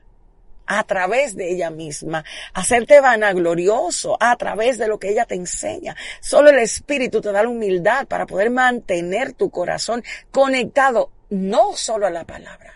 a 0.68 0.84
través 0.84 1.36
de 1.36 1.50
ella 1.50 1.70
misma, 1.72 2.26
hacerte 2.54 3.00
vanaglorioso 3.00 4.18
a 4.20 4.36
través 4.36 4.78
de 4.78 4.88
lo 4.88 5.00
que 5.00 5.10
ella 5.10 5.26
te 5.26 5.36
enseña. 5.36 5.96
Solo 6.20 6.50
el 6.50 6.60
Espíritu 6.60 7.22
te 7.22 7.32
da 7.32 7.44
la 7.44 7.50
humildad 7.50 8.06
para 8.06 8.28
poder 8.28 8.52
mantener 8.52 9.34
tu 9.34 9.50
corazón 9.50 10.04
conectado 10.30 11.10
no 11.30 11.76
solo 11.76 12.06
a 12.06 12.12
la 12.12 12.26
palabra, 12.26 12.74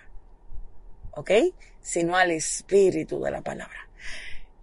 ¿ok? 1.12 1.32
Sino 1.82 2.16
al 2.16 2.32
Espíritu 2.32 3.22
de 3.22 3.32
la 3.32 3.42
palabra. 3.42 3.91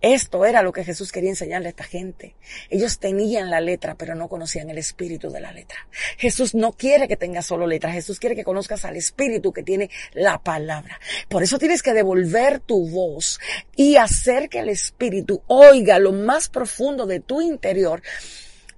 Esto 0.01 0.45
era 0.45 0.63
lo 0.63 0.73
que 0.73 0.85
Jesús 0.85 1.11
quería 1.11 1.31
enseñarle 1.31 1.69
a 1.69 1.71
esta 1.71 1.85
gente. 1.85 2.37
Ellos 2.71 2.99
tenían 2.99 3.51
la 3.51 3.61
letra, 3.61 3.97
pero 3.97 4.15
no 4.15 4.29
conocían 4.29 4.71
el 4.71 4.79
espíritu 4.79 5.31
de 5.31 5.41
la 5.41 5.53
letra. 5.53 5.89
Jesús 6.17 6.55
no 6.55 6.73
quiere 6.73 7.09
que 7.09 7.17
tengas 7.17 7.47
solo 7.47 7.67
letra. 7.67 7.93
Jesús 7.93 8.21
quiere 8.21 8.37
que 8.37 8.45
conozcas 8.45 8.85
al 8.85 8.97
espíritu 8.97 9.53
que 9.53 9.63
tiene 9.63 9.91
la 10.13 10.39
palabra. 10.39 11.01
Por 11.29 11.43
eso 11.43 11.59
tienes 11.59 11.83
que 11.83 11.93
devolver 11.93 12.61
tu 12.61 12.89
voz 12.89 13.41
y 13.75 13.97
hacer 13.97 14.49
que 14.49 14.61
el 14.61 14.69
espíritu 14.69 15.43
oiga 15.49 15.99
lo 15.99 16.13
más 16.13 16.49
profundo 16.49 17.07
de 17.07 17.21
tu 17.21 17.41
interior 17.41 18.03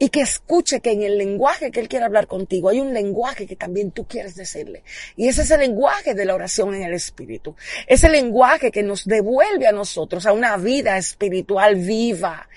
y 0.03 0.09
que 0.09 0.23
escuche 0.23 0.81
que 0.81 0.93
en 0.93 1.03
el 1.03 1.19
lenguaje 1.19 1.71
que 1.71 1.79
Él 1.79 1.89
quiere 1.89 2.07
hablar 2.07 2.27
contigo 2.27 2.71
hay 2.71 2.81
un 2.81 2.95
lenguaje 2.95 3.47
que 3.47 3.55
también 3.55 3.91
tú 3.91 4.07
quieres 4.07 4.35
decirle. 4.35 4.83
Y 5.15 5.29
ese 5.29 5.43
es 5.43 5.51
el 5.51 5.61
lenguaje 5.61 6.15
de 6.15 6.25
la 6.25 6.35
oración 6.35 6.75
en 6.75 6.85
el 6.85 6.95
Espíritu. 6.95 7.55
Es 7.87 8.03
el 8.03 8.13
lenguaje 8.13 8.71
que 8.71 8.83
nos 8.83 9.05
devuelve 9.05 9.67
a 9.67 9.73
nosotros 9.73 10.25
a 10.25 10.33
una 10.33 10.57
vida 10.57 10.97
espiritual 10.97 11.75
viva. 11.77 12.49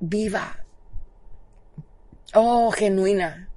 Viva. 0.00 0.64
Oh, 2.32 2.70
genuina. 2.70 3.50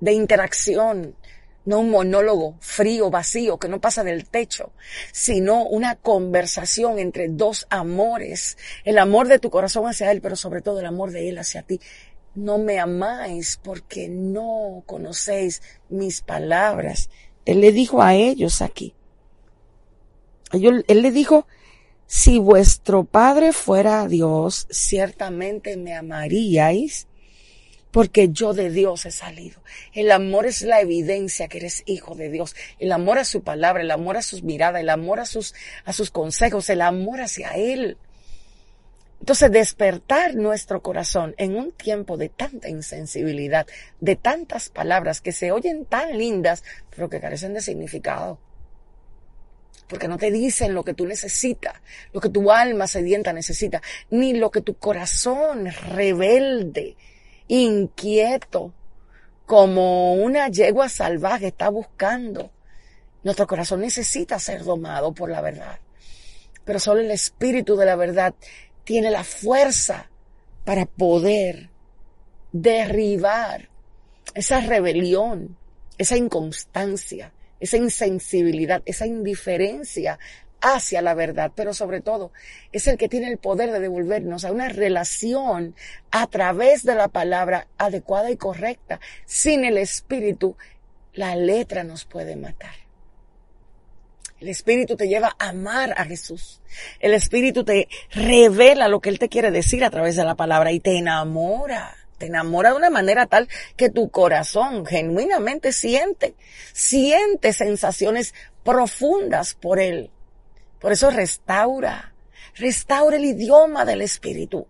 De 0.00 0.12
interacción 0.12 1.16
no 1.64 1.80
un 1.80 1.90
monólogo 1.90 2.56
frío, 2.60 3.10
vacío, 3.10 3.58
que 3.58 3.68
no 3.68 3.80
pasa 3.80 4.04
del 4.04 4.26
techo, 4.26 4.72
sino 5.12 5.64
una 5.64 5.96
conversación 5.96 6.98
entre 6.98 7.28
dos 7.28 7.66
amores, 7.70 8.58
el 8.84 8.98
amor 8.98 9.28
de 9.28 9.38
tu 9.38 9.50
corazón 9.50 9.86
hacia 9.86 10.10
Él, 10.10 10.20
pero 10.20 10.36
sobre 10.36 10.62
todo 10.62 10.80
el 10.80 10.86
amor 10.86 11.10
de 11.10 11.28
Él 11.28 11.38
hacia 11.38 11.62
ti. 11.62 11.80
No 12.34 12.58
me 12.58 12.78
amáis 12.80 13.58
porque 13.62 14.08
no 14.08 14.82
conocéis 14.86 15.62
mis 15.88 16.20
palabras. 16.20 17.08
Él 17.44 17.60
le 17.60 17.72
dijo 17.72 18.02
a 18.02 18.14
ellos 18.14 18.60
aquí. 18.60 18.94
Él 20.52 20.84
le 20.86 21.10
dijo, 21.10 21.46
si 22.06 22.38
vuestro 22.38 23.04
Padre 23.04 23.52
fuera 23.52 24.06
Dios, 24.06 24.66
ciertamente 24.70 25.76
me 25.76 25.94
amaríais 25.94 27.06
porque 27.94 28.30
yo 28.32 28.54
de 28.54 28.70
Dios 28.70 29.06
he 29.06 29.12
salido. 29.12 29.60
El 29.92 30.10
amor 30.10 30.46
es 30.46 30.62
la 30.62 30.80
evidencia 30.80 31.46
que 31.46 31.58
eres 31.58 31.84
hijo 31.86 32.16
de 32.16 32.28
Dios. 32.28 32.56
El 32.80 32.90
amor 32.90 33.18
a 33.18 33.24
su 33.24 33.44
palabra, 33.44 33.84
el 33.84 33.90
amor 33.92 34.16
a 34.16 34.22
sus 34.22 34.42
miradas, 34.42 34.80
el 34.80 34.90
amor 34.90 35.20
a 35.20 35.26
sus, 35.26 35.54
consejos, 36.10 36.68
el 36.70 36.80
amor 36.80 37.20
hacia 37.20 37.50
Él. 37.50 37.96
Entonces, 39.20 39.52
despertar 39.52 40.34
nuestro 40.34 40.82
corazón 40.82 41.36
en 41.38 41.54
un 41.54 41.70
tiempo 41.70 42.16
de 42.16 42.30
tanta 42.30 42.68
insensibilidad, 42.68 43.64
de 44.00 44.16
tantas 44.16 44.70
palabras 44.70 45.20
que 45.20 45.30
se 45.30 45.52
oyen 45.52 45.84
tan 45.84 46.18
lindas, 46.18 46.64
pero 46.90 47.08
que 47.08 47.20
carecen 47.20 47.54
de 47.54 47.60
significado. 47.60 48.40
Porque 49.86 50.08
no 50.08 50.18
te 50.18 50.32
dicen 50.32 50.74
lo 50.74 50.82
que 50.82 50.94
tú 50.94 51.06
necesitas, 51.06 51.74
lo 52.12 52.20
que 52.20 52.28
tu 52.28 52.50
alma 52.50 52.88
sedienta 52.88 53.32
necesita, 53.32 53.80
ni 54.10 54.32
lo 54.32 54.50
que 54.50 54.62
tu 54.62 54.74
corazón 54.78 55.70
rebelde 55.70 56.96
inquieto, 57.48 58.72
como 59.46 60.14
una 60.14 60.48
yegua 60.48 60.88
salvaje 60.88 61.48
está 61.48 61.68
buscando. 61.68 62.50
Nuestro 63.22 63.46
corazón 63.46 63.80
necesita 63.80 64.38
ser 64.38 64.64
domado 64.64 65.12
por 65.12 65.30
la 65.30 65.40
verdad. 65.40 65.78
Pero 66.64 66.78
solo 66.78 67.00
el 67.00 67.10
espíritu 67.10 67.76
de 67.76 67.86
la 67.86 67.96
verdad 67.96 68.34
tiene 68.84 69.10
la 69.10 69.24
fuerza 69.24 70.10
para 70.64 70.86
poder 70.86 71.70
derribar 72.52 73.68
esa 74.34 74.60
rebelión, 74.60 75.56
esa 75.98 76.16
inconstancia, 76.16 77.32
esa 77.60 77.76
insensibilidad, 77.76 78.82
esa 78.84 79.06
indiferencia 79.06 80.18
hacia 80.64 81.02
la 81.02 81.12
verdad, 81.12 81.52
pero 81.54 81.74
sobre 81.74 82.00
todo 82.00 82.32
es 82.72 82.86
el 82.88 82.96
que 82.96 83.08
tiene 83.08 83.28
el 83.28 83.36
poder 83.36 83.70
de 83.70 83.80
devolvernos 83.80 84.44
a 84.44 84.52
una 84.52 84.70
relación 84.70 85.74
a 86.10 86.26
través 86.26 86.84
de 86.84 86.94
la 86.94 87.08
palabra 87.08 87.68
adecuada 87.76 88.30
y 88.30 88.38
correcta. 88.38 88.98
Sin 89.26 89.64
el 89.66 89.76
Espíritu, 89.76 90.56
la 91.12 91.36
letra 91.36 91.84
nos 91.84 92.06
puede 92.06 92.34
matar. 92.34 92.74
El 94.40 94.48
Espíritu 94.48 94.96
te 94.96 95.06
lleva 95.06 95.36
a 95.38 95.50
amar 95.50 95.92
a 95.98 96.04
Jesús. 96.06 96.62
El 96.98 97.12
Espíritu 97.12 97.62
te 97.64 97.88
revela 98.10 98.88
lo 98.88 99.00
que 99.00 99.10
Él 99.10 99.18
te 99.18 99.28
quiere 99.28 99.50
decir 99.50 99.84
a 99.84 99.90
través 99.90 100.16
de 100.16 100.24
la 100.24 100.34
palabra 100.34 100.72
y 100.72 100.80
te 100.80 100.96
enamora. 100.96 101.94
Te 102.16 102.26
enamora 102.26 102.70
de 102.70 102.76
una 102.76 102.90
manera 102.90 103.26
tal 103.26 103.48
que 103.76 103.90
tu 103.90 104.08
corazón 104.08 104.86
genuinamente 104.86 105.72
siente, 105.72 106.34
siente 106.72 107.52
sensaciones 107.52 108.34
profundas 108.62 109.54
por 109.54 109.78
Él 109.78 110.10
Por 110.80 110.92
eso 110.92 111.10
restaura, 111.10 112.14
restaura 112.56 113.16
el 113.16 113.24
idioma 113.24 113.84
del 113.84 114.02
Espíritu. 114.02 114.66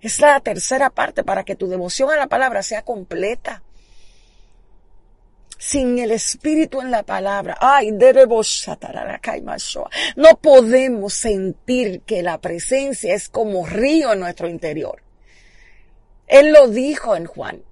Es 0.00 0.20
la 0.20 0.40
tercera 0.40 0.90
parte 0.90 1.24
para 1.24 1.44
que 1.44 1.56
tu 1.56 1.68
devoción 1.68 2.10
a 2.10 2.16
la 2.16 2.26
palabra 2.26 2.62
sea 2.62 2.82
completa. 2.82 3.62
Sin 5.58 5.98
el 5.98 6.10
Espíritu 6.10 6.80
en 6.80 6.90
la 6.90 7.02
palabra, 7.02 7.56
ay, 7.60 7.90
no 10.16 10.36
podemos 10.40 11.14
sentir 11.14 12.02
que 12.02 12.22
la 12.22 12.40
presencia 12.40 13.14
es 13.14 13.28
como 13.28 13.66
río 13.66 14.12
en 14.12 14.20
nuestro 14.20 14.48
interior. 14.48 15.02
Él 16.26 16.52
lo 16.52 16.68
dijo 16.68 17.16
en 17.16 17.26
Juan. 17.26 17.62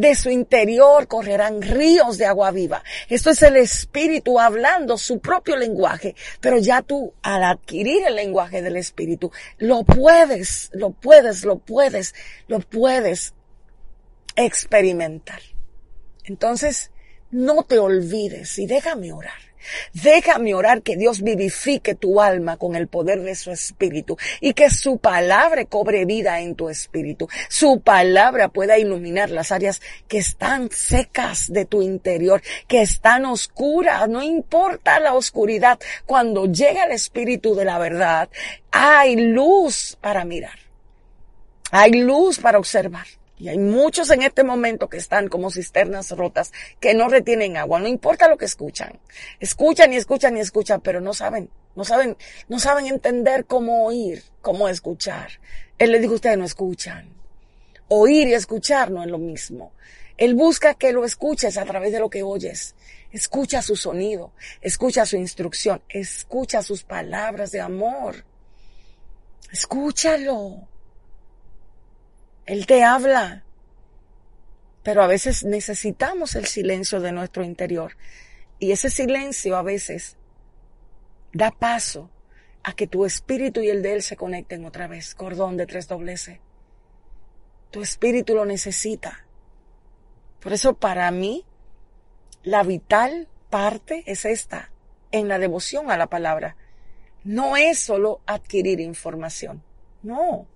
De 0.00 0.14
su 0.14 0.30
interior 0.30 1.06
correrán 1.08 1.60
ríos 1.60 2.16
de 2.16 2.24
agua 2.24 2.52
viva. 2.52 2.82
Esto 3.10 3.28
es 3.28 3.42
el 3.42 3.58
Espíritu 3.58 4.40
hablando 4.40 4.96
su 4.96 5.18
propio 5.18 5.56
lenguaje. 5.56 6.14
Pero 6.40 6.56
ya 6.56 6.80
tú, 6.80 7.12
al 7.20 7.44
adquirir 7.44 8.06
el 8.06 8.14
lenguaje 8.14 8.62
del 8.62 8.78
Espíritu, 8.78 9.30
lo 9.58 9.84
puedes, 9.84 10.70
lo 10.72 10.92
puedes, 10.92 11.44
lo 11.44 11.58
puedes, 11.58 12.14
lo 12.48 12.60
puedes 12.60 13.34
experimentar. 14.36 15.42
Entonces, 16.24 16.90
no 17.30 17.62
te 17.64 17.78
olvides 17.78 18.58
y 18.58 18.64
déjame 18.64 19.12
orar. 19.12 19.49
Déjame 19.92 20.54
orar 20.54 20.82
que 20.82 20.96
Dios 20.96 21.22
vivifique 21.22 21.94
tu 21.94 22.20
alma 22.20 22.56
con 22.56 22.76
el 22.76 22.88
poder 22.88 23.22
de 23.22 23.34
su 23.34 23.50
espíritu 23.50 24.16
y 24.40 24.54
que 24.54 24.70
su 24.70 24.98
palabra 24.98 25.64
cobre 25.64 26.04
vida 26.04 26.40
en 26.40 26.54
tu 26.54 26.68
espíritu. 26.68 27.28
Su 27.48 27.80
palabra 27.80 28.48
pueda 28.48 28.78
iluminar 28.78 29.30
las 29.30 29.52
áreas 29.52 29.80
que 30.08 30.18
están 30.18 30.70
secas 30.70 31.52
de 31.52 31.64
tu 31.64 31.82
interior, 31.82 32.42
que 32.68 32.82
están 32.82 33.24
oscuras. 33.24 34.08
No 34.08 34.22
importa 34.22 35.00
la 35.00 35.14
oscuridad. 35.14 35.78
Cuando 36.06 36.46
llega 36.46 36.84
el 36.84 36.92
espíritu 36.92 37.54
de 37.54 37.64
la 37.64 37.78
verdad, 37.78 38.28
hay 38.70 39.16
luz 39.16 39.96
para 40.00 40.24
mirar. 40.24 40.58
Hay 41.70 41.92
luz 41.92 42.38
para 42.38 42.58
observar. 42.58 43.06
Y 43.40 43.48
hay 43.48 43.58
muchos 43.58 44.10
en 44.10 44.22
este 44.22 44.44
momento 44.44 44.90
que 44.90 44.98
están 44.98 45.28
como 45.28 45.50
cisternas 45.50 46.10
rotas, 46.10 46.52
que 46.78 46.92
no 46.92 47.08
retienen 47.08 47.56
agua, 47.56 47.80
no 47.80 47.88
importa 47.88 48.28
lo 48.28 48.36
que 48.36 48.44
escuchan. 48.44 49.00
Escuchan 49.40 49.94
y 49.94 49.96
escuchan 49.96 50.36
y 50.36 50.40
escuchan, 50.40 50.82
pero 50.82 51.00
no 51.00 51.14
saben, 51.14 51.48
no 51.74 51.84
saben, 51.86 52.18
no 52.48 52.58
saben 52.58 52.86
entender 52.86 53.46
cómo 53.46 53.86
oír, 53.86 54.22
cómo 54.42 54.68
escuchar. 54.68 55.30
Él 55.78 55.90
le 55.90 56.00
dijo, 56.00 56.14
ustedes 56.14 56.36
no 56.36 56.44
escuchan. 56.44 57.08
Oír 57.88 58.28
y 58.28 58.34
escuchar 58.34 58.90
no 58.90 59.02
es 59.02 59.08
lo 59.08 59.16
mismo. 59.16 59.72
Él 60.18 60.34
busca 60.34 60.74
que 60.74 60.92
lo 60.92 61.06
escuches 61.06 61.56
a 61.56 61.64
través 61.64 61.92
de 61.92 61.98
lo 61.98 62.10
que 62.10 62.22
oyes. 62.22 62.74
Escucha 63.10 63.62
su 63.62 63.74
sonido, 63.74 64.32
escucha 64.60 65.06
su 65.06 65.16
instrucción, 65.16 65.82
escucha 65.88 66.62
sus 66.62 66.84
palabras 66.84 67.52
de 67.52 67.62
amor. 67.62 68.22
Escúchalo. 69.50 70.68
Él 72.50 72.66
te 72.66 72.82
habla. 72.82 73.44
Pero 74.82 75.04
a 75.04 75.06
veces 75.06 75.44
necesitamos 75.44 76.34
el 76.34 76.46
silencio 76.46 76.98
de 76.98 77.12
nuestro 77.12 77.44
interior. 77.44 77.96
Y 78.58 78.72
ese 78.72 78.90
silencio 78.90 79.56
a 79.56 79.62
veces 79.62 80.16
da 81.32 81.52
paso 81.52 82.10
a 82.64 82.72
que 82.72 82.88
tu 82.88 83.06
espíritu 83.06 83.60
y 83.60 83.68
el 83.68 83.82
de 83.82 83.92
Él 83.92 84.02
se 84.02 84.16
conecten 84.16 84.64
otra 84.64 84.88
vez. 84.88 85.14
Cordón 85.14 85.56
de 85.56 85.66
tres 85.66 85.86
dobleces. 85.86 86.40
Tu 87.70 87.82
espíritu 87.82 88.34
lo 88.34 88.44
necesita. 88.44 89.24
Por 90.40 90.52
eso 90.52 90.74
para 90.74 91.08
mí, 91.12 91.44
la 92.42 92.64
vital 92.64 93.28
parte 93.48 94.02
es 94.06 94.24
esta, 94.24 94.72
en 95.12 95.28
la 95.28 95.38
devoción 95.38 95.88
a 95.88 95.96
la 95.96 96.08
palabra. 96.08 96.56
No 97.22 97.56
es 97.56 97.78
solo 97.78 98.22
adquirir 98.26 98.80
información. 98.80 99.62
No. 100.02 100.48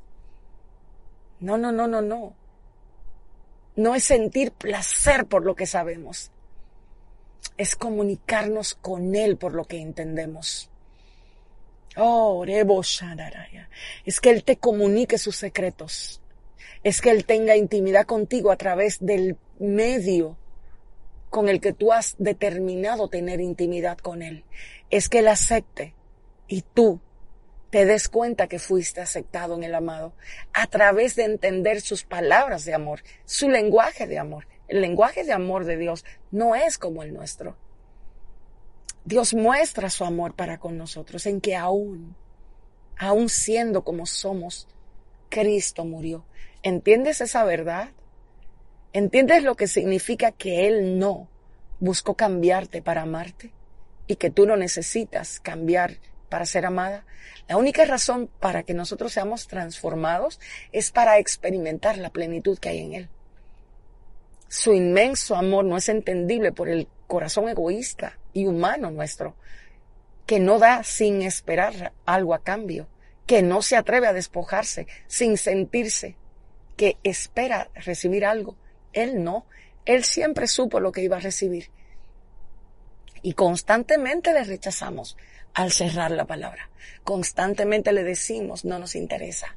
No, 1.40 1.56
no, 1.58 1.72
no, 1.72 1.86
no, 1.86 2.00
no. 2.00 2.34
No 3.76 3.94
es 3.94 4.04
sentir 4.04 4.52
placer 4.52 5.26
por 5.26 5.44
lo 5.44 5.54
que 5.54 5.66
sabemos. 5.66 6.30
Es 7.56 7.76
comunicarnos 7.76 8.74
con 8.74 9.14
Él 9.14 9.36
por 9.36 9.54
lo 9.54 9.64
que 9.64 9.80
entendemos. 9.80 10.70
Oh, 11.96 12.44
es 14.04 14.20
que 14.20 14.30
Él 14.30 14.44
te 14.44 14.56
comunique 14.56 15.18
sus 15.18 15.36
secretos. 15.36 16.20
Es 16.82 17.00
que 17.00 17.10
Él 17.10 17.24
tenga 17.24 17.56
intimidad 17.56 18.04
contigo 18.06 18.50
a 18.50 18.56
través 18.56 18.98
del 19.04 19.36
medio 19.58 20.36
con 21.30 21.48
el 21.48 21.60
que 21.60 21.72
tú 21.72 21.92
has 21.92 22.14
determinado 22.18 23.08
tener 23.08 23.40
intimidad 23.40 23.98
con 23.98 24.22
Él. 24.22 24.44
Es 24.90 25.08
que 25.08 25.20
Él 25.20 25.28
acepte 25.28 25.94
y 26.46 26.62
tú 26.62 27.00
te 27.74 27.86
des 27.86 28.08
cuenta 28.08 28.46
que 28.46 28.60
fuiste 28.60 29.00
aceptado 29.00 29.56
en 29.56 29.64
el 29.64 29.74
amado 29.74 30.12
a 30.52 30.68
través 30.68 31.16
de 31.16 31.24
entender 31.24 31.80
sus 31.80 32.04
palabras 32.04 32.64
de 32.64 32.72
amor, 32.72 33.02
su 33.24 33.50
lenguaje 33.50 34.06
de 34.06 34.16
amor. 34.16 34.46
El 34.68 34.80
lenguaje 34.80 35.24
de 35.24 35.32
amor 35.32 35.64
de 35.64 35.76
Dios 35.76 36.04
no 36.30 36.54
es 36.54 36.78
como 36.78 37.02
el 37.02 37.12
nuestro. 37.12 37.56
Dios 39.04 39.34
muestra 39.34 39.90
su 39.90 40.04
amor 40.04 40.36
para 40.36 40.58
con 40.58 40.78
nosotros 40.78 41.26
en 41.26 41.40
que 41.40 41.56
aún, 41.56 42.14
aún 42.96 43.28
siendo 43.28 43.82
como 43.82 44.06
somos, 44.06 44.68
Cristo 45.28 45.84
murió. 45.84 46.24
¿Entiendes 46.62 47.20
esa 47.22 47.42
verdad? 47.42 47.88
¿Entiendes 48.92 49.42
lo 49.42 49.56
que 49.56 49.66
significa 49.66 50.30
que 50.30 50.68
Él 50.68 51.00
no 51.00 51.26
buscó 51.80 52.14
cambiarte 52.14 52.82
para 52.82 53.02
amarte 53.02 53.50
y 54.06 54.14
que 54.14 54.30
tú 54.30 54.46
no 54.46 54.56
necesitas 54.56 55.40
cambiar 55.40 55.98
para 56.34 56.46
ser 56.46 56.66
amada. 56.66 57.04
La 57.46 57.56
única 57.56 57.84
razón 57.84 58.28
para 58.40 58.64
que 58.64 58.74
nosotros 58.74 59.12
seamos 59.12 59.46
transformados 59.46 60.40
es 60.72 60.90
para 60.90 61.18
experimentar 61.18 61.96
la 61.96 62.10
plenitud 62.10 62.58
que 62.58 62.70
hay 62.70 62.80
en 62.80 62.92
Él. 62.94 63.08
Su 64.48 64.74
inmenso 64.74 65.36
amor 65.36 65.64
no 65.64 65.76
es 65.76 65.88
entendible 65.88 66.50
por 66.50 66.68
el 66.68 66.88
corazón 67.06 67.48
egoísta 67.48 68.18
y 68.32 68.46
humano 68.46 68.90
nuestro, 68.90 69.36
que 70.26 70.40
no 70.40 70.58
da 70.58 70.82
sin 70.82 71.22
esperar 71.22 71.92
algo 72.04 72.34
a 72.34 72.42
cambio, 72.42 72.88
que 73.24 73.42
no 73.42 73.62
se 73.62 73.76
atreve 73.76 74.08
a 74.08 74.12
despojarse 74.12 74.88
sin 75.06 75.38
sentirse, 75.38 76.16
que 76.76 76.96
espera 77.04 77.70
recibir 77.76 78.26
algo. 78.26 78.56
Él 78.92 79.22
no, 79.22 79.46
él 79.84 80.02
siempre 80.02 80.48
supo 80.48 80.80
lo 80.80 80.90
que 80.90 81.02
iba 81.04 81.18
a 81.18 81.20
recibir. 81.20 81.70
Y 83.22 83.34
constantemente 83.34 84.32
le 84.32 84.42
rechazamos 84.42 85.16
al 85.54 85.70
cerrar 85.70 86.10
la 86.10 86.26
palabra. 86.26 86.68
Constantemente 87.04 87.92
le 87.92 88.02
decimos, 88.02 88.64
no 88.64 88.78
nos 88.78 88.94
interesa 88.94 89.56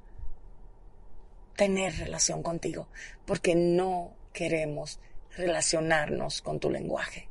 tener 1.56 1.98
relación 1.98 2.44
contigo, 2.44 2.88
porque 3.26 3.56
no 3.56 4.14
queremos 4.32 5.00
relacionarnos 5.36 6.42
con 6.42 6.60
tu 6.60 6.70
lenguaje. 6.70 7.28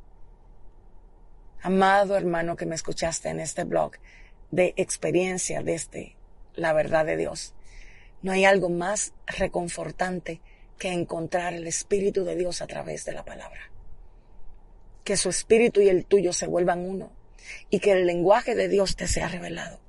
Amado 1.63 2.17
hermano 2.17 2.57
que 2.57 2.67
me 2.67 2.75
escuchaste 2.75 3.29
en 3.29 3.41
este 3.41 3.65
blog 3.65 3.93
de 4.51 4.75
experiencia 4.77 5.63
desde 5.63 6.17
la 6.55 6.73
verdad 6.73 7.07
de 7.07 7.17
Dios, 7.17 7.55
no 8.23 8.33
hay 8.33 8.45
algo 8.45 8.69
más 8.69 9.13
reconfortante 9.27 10.41
que 10.79 10.93
encontrar 10.93 11.55
el 11.55 11.67
Espíritu 11.67 12.25
de 12.25 12.35
Dios 12.35 12.61
a 12.63 12.67
través 12.67 13.05
de 13.05 13.13
la 13.13 13.25
palabra. 13.25 13.71
Que 15.05 15.17
su 15.17 15.29
Espíritu 15.29 15.81
y 15.81 15.89
el 15.89 16.05
tuyo 16.05 16.33
se 16.33 16.49
vuelvan 16.49 16.81
uno 16.81 17.13
y 17.71 17.81
que 17.81 17.93
el 17.93 18.07
lenguaje 18.07 18.55
de 18.55 18.69
Dios 18.69 18.97
te 18.97 19.07
sea 19.07 19.29
revelado 19.29 19.81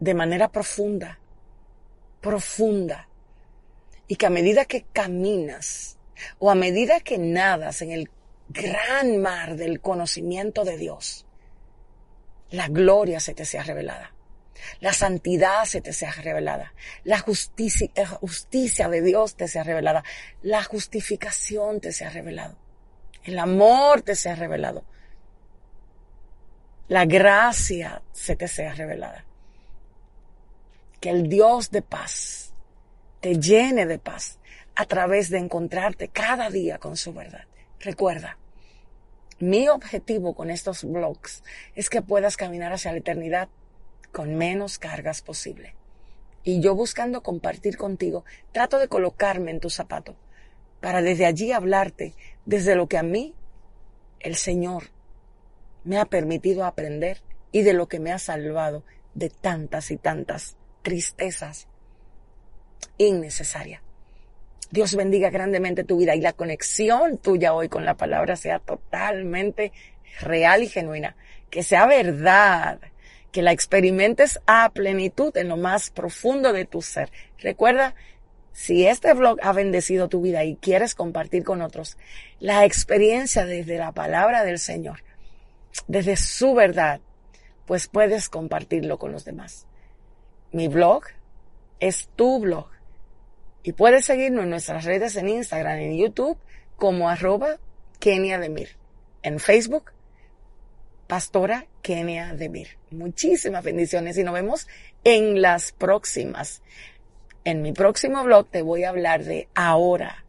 de 0.00 0.14
manera 0.14 0.48
profunda, 0.48 1.18
profunda, 2.20 3.08
y 4.06 4.16
que 4.16 4.26
a 4.26 4.30
medida 4.30 4.64
que 4.66 4.84
caminas 4.92 5.96
o 6.38 6.50
a 6.50 6.54
medida 6.54 7.00
que 7.00 7.16
nadas 7.16 7.80
en 7.82 7.90
el 7.90 8.10
gran 8.48 9.18
mar 9.18 9.56
del 9.56 9.80
conocimiento 9.80 10.64
de 10.64 10.76
Dios, 10.76 11.26
la 12.50 12.68
gloria 12.68 13.18
se 13.18 13.34
te 13.34 13.44
sea 13.44 13.62
revelada. 13.62 14.12
La 14.80 14.92
santidad 14.92 15.64
se 15.64 15.80
te 15.80 15.92
sea 15.92 16.12
revelada. 16.12 16.74
La 17.02 17.18
justicia, 17.18 17.90
la 17.96 18.06
justicia 18.06 18.88
de 18.88 19.02
Dios 19.02 19.36
te 19.36 19.48
sea 19.48 19.62
revelada. 19.62 20.04
La 20.42 20.62
justificación 20.62 21.80
te 21.80 21.92
sea 21.92 22.10
revelado. 22.10 22.56
El 23.24 23.38
amor 23.38 24.02
te 24.02 24.14
sea 24.14 24.36
revelado 24.36 24.84
la 26.88 27.06
gracia 27.06 28.02
se 28.12 28.36
te 28.36 28.48
sea 28.48 28.74
revelada. 28.74 29.24
Que 31.00 31.10
el 31.10 31.28
Dios 31.28 31.70
de 31.70 31.82
paz 31.82 32.52
te 33.20 33.38
llene 33.38 33.86
de 33.86 33.98
paz 33.98 34.38
a 34.74 34.84
través 34.86 35.30
de 35.30 35.38
encontrarte 35.38 36.08
cada 36.08 36.50
día 36.50 36.78
con 36.78 36.96
su 36.96 37.12
verdad. 37.12 37.44
Recuerda, 37.80 38.38
mi 39.38 39.68
objetivo 39.68 40.34
con 40.34 40.50
estos 40.50 40.84
blogs 40.84 41.42
es 41.74 41.90
que 41.90 42.02
puedas 42.02 42.36
caminar 42.36 42.72
hacia 42.72 42.92
la 42.92 42.98
eternidad 42.98 43.48
con 44.12 44.36
menos 44.36 44.78
cargas 44.78 45.22
posible. 45.22 45.74
Y 46.42 46.60
yo 46.60 46.74
buscando 46.74 47.22
compartir 47.22 47.76
contigo, 47.76 48.24
trato 48.52 48.78
de 48.78 48.88
colocarme 48.88 49.50
en 49.50 49.60
tu 49.60 49.70
zapato 49.70 50.16
para 50.80 51.00
desde 51.00 51.24
allí 51.24 51.50
hablarte 51.50 52.14
desde 52.44 52.76
lo 52.76 52.88
que 52.88 52.98
a 52.98 53.02
mí, 53.02 53.34
el 54.20 54.36
Señor, 54.36 54.90
me 55.84 55.98
ha 55.98 56.04
permitido 56.04 56.64
aprender 56.64 57.20
y 57.52 57.62
de 57.62 57.72
lo 57.72 57.86
que 57.86 58.00
me 58.00 58.12
ha 58.12 58.18
salvado 58.18 58.82
de 59.14 59.30
tantas 59.30 59.90
y 59.90 59.96
tantas 59.96 60.56
tristezas 60.82 61.68
innecesarias. 62.98 63.80
Dios 64.70 64.96
bendiga 64.96 65.30
grandemente 65.30 65.84
tu 65.84 65.98
vida 65.98 66.16
y 66.16 66.20
la 66.20 66.32
conexión 66.32 67.18
tuya 67.18 67.54
hoy 67.54 67.68
con 67.68 67.84
la 67.84 67.96
palabra 67.96 68.34
sea 68.34 68.58
totalmente 68.58 69.70
real 70.20 70.64
y 70.64 70.68
genuina. 70.68 71.14
Que 71.48 71.62
sea 71.62 71.86
verdad. 71.86 72.80
Que 73.30 73.42
la 73.42 73.52
experimentes 73.52 74.40
a 74.46 74.70
plenitud 74.70 75.36
en 75.36 75.48
lo 75.48 75.56
más 75.56 75.90
profundo 75.90 76.52
de 76.52 76.64
tu 76.64 76.82
ser. 76.82 77.10
Recuerda, 77.38 77.94
si 78.52 78.86
este 78.86 79.12
blog 79.14 79.38
ha 79.42 79.52
bendecido 79.52 80.08
tu 80.08 80.20
vida 80.20 80.42
y 80.42 80.56
quieres 80.56 80.96
compartir 80.96 81.44
con 81.44 81.62
otros 81.62 81.96
la 82.40 82.64
experiencia 82.64 83.44
desde 83.44 83.78
la 83.78 83.92
palabra 83.92 84.42
del 84.42 84.58
Señor, 84.58 85.03
desde 85.86 86.16
su 86.16 86.54
verdad, 86.54 87.00
pues 87.66 87.88
puedes 87.88 88.28
compartirlo 88.28 88.98
con 88.98 89.12
los 89.12 89.24
demás. 89.24 89.66
Mi 90.52 90.68
blog 90.68 91.04
es 91.80 92.08
tu 92.16 92.40
blog 92.40 92.68
y 93.62 93.72
puedes 93.72 94.04
seguirnos 94.04 94.44
en 94.44 94.50
nuestras 94.50 94.84
redes 94.84 95.16
en 95.16 95.28
Instagram, 95.28 95.78
en 95.78 95.96
YouTube, 95.96 96.38
como 96.76 97.08
arroba 97.08 97.58
Kenia 97.98 98.38
Demir. 98.38 98.76
En 99.22 99.40
Facebook, 99.40 99.92
Pastora 101.06 101.66
Kenia 101.82 102.34
Demir. 102.34 102.78
Muchísimas 102.90 103.64
bendiciones 103.64 104.18
y 104.18 104.24
nos 104.24 104.34
vemos 104.34 104.68
en 105.02 105.40
las 105.40 105.72
próximas. 105.72 106.62
En 107.44 107.62
mi 107.62 107.72
próximo 107.72 108.22
blog 108.24 108.48
te 108.48 108.62
voy 108.62 108.84
a 108.84 108.90
hablar 108.90 109.24
de 109.24 109.48
ahora. 109.54 110.23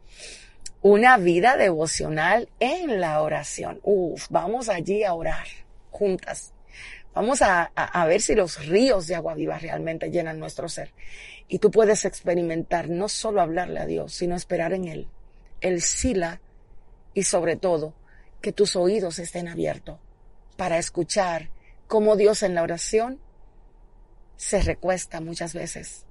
Una 0.88 1.16
vida 1.16 1.56
devocional 1.56 2.48
en 2.60 3.00
la 3.00 3.20
oración. 3.20 3.80
Uf, 3.82 4.28
vamos 4.30 4.68
allí 4.68 5.02
a 5.02 5.14
orar 5.14 5.48
juntas. 5.90 6.52
Vamos 7.12 7.42
a, 7.42 7.64
a, 7.74 8.06
ver 8.06 8.20
si 8.20 8.36
los 8.36 8.64
ríos 8.66 9.08
de 9.08 9.16
agua 9.16 9.34
viva 9.34 9.58
realmente 9.58 10.12
llenan 10.12 10.38
nuestro 10.38 10.68
ser. 10.68 10.92
Y 11.48 11.58
tú 11.58 11.72
puedes 11.72 12.04
experimentar 12.04 12.88
no 12.88 13.08
solo 13.08 13.40
hablarle 13.40 13.80
a 13.80 13.86
Dios, 13.86 14.14
sino 14.14 14.36
esperar 14.36 14.72
en 14.74 14.84
Él. 14.84 15.08
El 15.60 15.82
sila 15.82 16.40
y 17.14 17.24
sobre 17.24 17.56
todo 17.56 17.92
que 18.40 18.52
tus 18.52 18.76
oídos 18.76 19.18
estén 19.18 19.48
abiertos 19.48 19.98
para 20.56 20.78
escuchar 20.78 21.50
cómo 21.88 22.14
Dios 22.14 22.44
en 22.44 22.54
la 22.54 22.62
oración 22.62 23.18
se 24.36 24.62
recuesta 24.62 25.20
muchas 25.20 25.52
veces. 25.52 26.06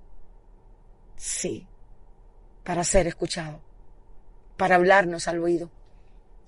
Sí, 1.15 1.65
para 2.65 2.83
ser 2.83 3.07
escuchado, 3.07 3.61
para 4.57 4.75
hablarnos 4.75 5.27
al 5.27 5.39
oído. 5.39 5.69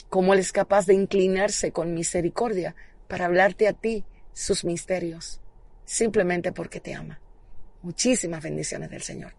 Cómo 0.09 0.33
Él 0.33 0.39
es 0.39 0.51
capaz 0.51 0.85
de 0.85 0.93
inclinarse 0.93 1.71
con 1.71 1.93
misericordia 1.93 2.75
para 3.07 3.25
hablarte 3.25 3.67
a 3.67 3.73
ti 3.73 4.05
sus 4.33 4.63
misterios, 4.63 5.41
simplemente 5.85 6.51
porque 6.51 6.79
te 6.79 6.93
ama. 6.93 7.19
Muchísimas 7.81 8.43
bendiciones 8.43 8.89
del 8.89 9.01
Señor. 9.01 9.33